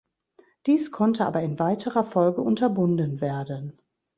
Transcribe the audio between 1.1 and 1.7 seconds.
aber in